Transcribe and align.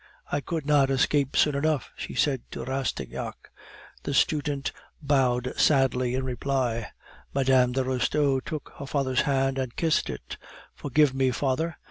"I 0.31 0.41
could 0.41 0.65
not 0.65 0.89
escape 0.89 1.37
soon 1.37 1.53
enough," 1.53 1.91
she 1.95 2.15
said 2.15 2.41
to 2.53 2.65
Rastignac. 2.65 3.51
The 4.01 4.15
student 4.15 4.71
bowed 4.99 5.53
sadly 5.57 6.15
in 6.15 6.23
reply. 6.25 6.87
Mme. 7.35 7.71
de 7.73 7.83
Restaud 7.83 8.41
took 8.43 8.73
her 8.79 8.87
father's 8.87 9.21
hand 9.29 9.59
and 9.59 9.75
kissed 9.75 10.09
it. 10.09 10.37
"Forgive 10.75 11.13
me, 11.13 11.29
father! 11.29 11.77